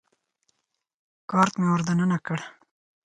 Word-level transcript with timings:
کارت 1.29 1.53
مې 1.59 1.67
ور 1.71 1.81
دننه 1.87 2.17
کړ. 2.25 2.39